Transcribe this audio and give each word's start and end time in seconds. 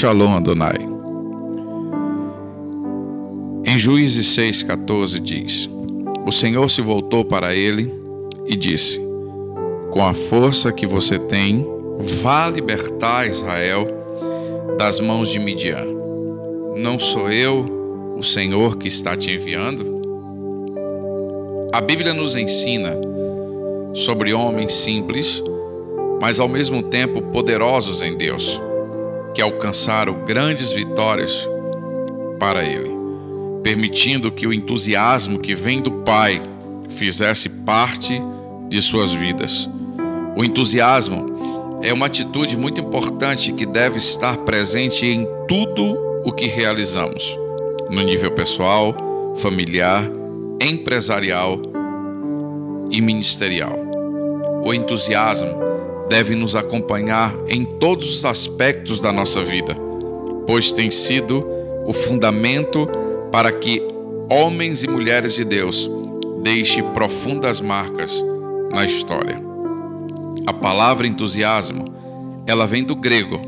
Shalom 0.00 0.34
Adonai. 0.34 0.78
Em 3.66 3.78
Juízes 3.78 4.34
6,14 4.34 5.20
diz: 5.20 5.68
O 6.26 6.32
Senhor 6.32 6.70
se 6.70 6.80
voltou 6.80 7.22
para 7.22 7.54
ele 7.54 7.92
e 8.46 8.56
disse: 8.56 8.98
Com 9.90 10.02
a 10.02 10.14
força 10.14 10.72
que 10.72 10.86
você 10.86 11.18
tem, 11.18 11.66
vá 12.22 12.48
libertar 12.48 13.28
Israel 13.28 13.86
das 14.78 15.00
mãos 15.00 15.28
de 15.28 15.38
Midian. 15.38 15.84
Não 16.78 16.98
sou 16.98 17.30
eu 17.30 18.16
o 18.16 18.22
Senhor 18.22 18.78
que 18.78 18.88
está 18.88 19.14
te 19.14 19.32
enviando? 19.32 20.00
A 21.74 21.80
Bíblia 21.82 22.14
nos 22.14 22.36
ensina 22.36 22.96
sobre 23.92 24.32
homens 24.32 24.72
simples, 24.72 25.44
mas 26.22 26.40
ao 26.40 26.48
mesmo 26.48 26.82
tempo 26.84 27.20
poderosos 27.20 28.00
em 28.00 28.16
Deus, 28.16 28.62
que 29.34 29.42
alcançaram 29.42 30.24
grandes 30.24 30.72
vitórias 30.72 31.48
para 32.38 32.64
Ele, 32.64 32.90
permitindo 33.62 34.32
que 34.32 34.46
o 34.46 34.52
entusiasmo 34.52 35.38
que 35.38 35.54
vem 35.54 35.80
do 35.80 35.92
Pai 36.02 36.40
fizesse 36.88 37.48
parte 37.48 38.20
de 38.68 38.80
suas 38.80 39.12
vidas. 39.12 39.68
O 40.36 40.44
entusiasmo 40.44 41.80
é 41.82 41.92
uma 41.92 42.06
atitude 42.06 42.56
muito 42.56 42.80
importante 42.80 43.52
que 43.52 43.66
deve 43.66 43.98
estar 43.98 44.36
presente 44.38 45.06
em 45.06 45.26
tudo 45.48 45.96
o 46.24 46.32
que 46.32 46.46
realizamos, 46.46 47.38
no 47.90 48.02
nível 48.02 48.30
pessoal, 48.30 48.94
familiar, 49.36 50.10
empresarial 50.60 51.58
e 52.90 53.00
ministerial. 53.00 53.74
O 54.64 54.74
entusiasmo 54.74 55.48
deve 56.10 56.34
nos 56.34 56.56
acompanhar 56.56 57.32
em 57.48 57.64
todos 57.64 58.12
os 58.12 58.24
aspectos 58.24 59.00
da 59.00 59.12
nossa 59.12 59.44
vida, 59.44 59.76
pois 60.46 60.72
tem 60.72 60.90
sido 60.90 61.46
o 61.86 61.92
fundamento 61.92 62.86
para 63.30 63.52
que 63.52 63.80
homens 64.28 64.82
e 64.82 64.88
mulheres 64.88 65.34
de 65.34 65.44
Deus 65.44 65.88
deixem 66.42 66.82
profundas 66.92 67.60
marcas 67.60 68.22
na 68.72 68.84
história. 68.84 69.40
A 70.46 70.52
palavra 70.52 71.06
entusiasmo, 71.06 71.84
ela 72.44 72.66
vem 72.66 72.82
do 72.82 72.96
grego 72.96 73.40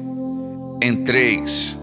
entreis, 0.83 1.79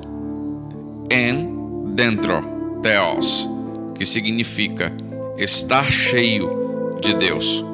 en 1.09 1.95
dentro, 1.95 2.41
theos, 2.81 3.49
que 3.95 4.05
significa 4.05 4.93
estar 5.37 5.89
cheio 5.89 6.97
de 7.01 7.13
Deus. 7.15 7.68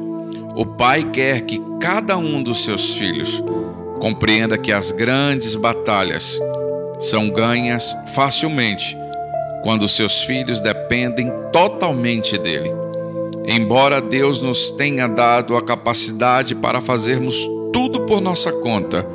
O 0.55 0.65
Pai 0.65 1.03
quer 1.11 1.41
que 1.41 1.61
cada 1.81 2.17
um 2.17 2.41
dos 2.41 2.63
seus 2.63 2.93
filhos 2.93 3.43
compreenda 3.99 4.57
que 4.57 4.71
as 4.71 4.89
grandes 4.89 5.53
batalhas 5.53 6.39
são 6.97 7.29
ganhas 7.29 7.93
facilmente 8.13 8.97
quando 9.63 9.85
seus 9.89 10.21
filhos 10.21 10.61
dependem 10.61 11.29
totalmente 11.51 12.37
dele. 12.37 12.71
Embora 13.45 13.99
Deus 13.99 14.41
nos 14.41 14.71
tenha 14.71 15.09
dado 15.09 15.57
a 15.57 15.61
capacidade 15.61 16.55
para 16.55 16.79
fazermos 16.79 17.35
tudo 17.73 18.05
por 18.05 18.21
nossa 18.21 18.51
conta, 18.51 19.05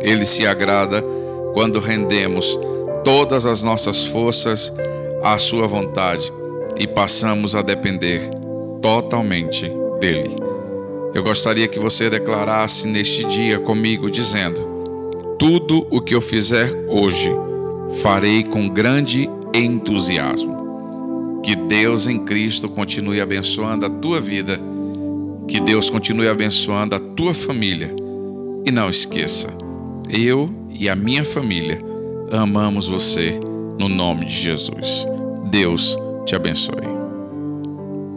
ele 0.00 0.24
se 0.24 0.46
agrada 0.46 1.04
quando 1.52 1.80
rendemos 1.80 2.58
todas 3.04 3.44
as 3.44 3.62
nossas 3.62 4.06
forças 4.06 4.72
à 5.22 5.36
sua 5.36 5.66
vontade 5.66 6.32
e 6.78 6.86
passamos 6.86 7.54
a 7.54 7.60
depender 7.60 8.30
totalmente 8.80 9.70
dele. 10.00 10.47
Eu 11.14 11.22
gostaria 11.22 11.66
que 11.66 11.78
você 11.78 12.10
declarasse 12.10 12.86
neste 12.86 13.24
dia 13.24 13.58
comigo, 13.58 14.10
dizendo: 14.10 14.60
Tudo 15.38 15.86
o 15.90 16.00
que 16.00 16.14
eu 16.14 16.20
fizer 16.20 16.70
hoje, 16.88 17.30
farei 18.02 18.44
com 18.44 18.68
grande 18.68 19.28
entusiasmo. 19.54 21.40
Que 21.42 21.56
Deus 21.56 22.06
em 22.06 22.24
Cristo 22.24 22.68
continue 22.68 23.20
abençoando 23.20 23.86
a 23.86 23.90
tua 23.90 24.20
vida, 24.20 24.58
que 25.46 25.60
Deus 25.60 25.88
continue 25.88 26.28
abençoando 26.28 26.94
a 26.94 27.00
tua 27.00 27.32
família. 27.32 27.94
E 28.66 28.70
não 28.70 28.90
esqueça, 28.90 29.48
eu 30.10 30.50
e 30.68 30.88
a 30.88 30.96
minha 30.96 31.24
família 31.24 31.82
amamos 32.30 32.86
você 32.86 33.38
no 33.80 33.88
nome 33.88 34.26
de 34.26 34.34
Jesus. 34.34 35.06
Deus 35.50 35.96
te 36.26 36.36
abençoe. 36.36 36.97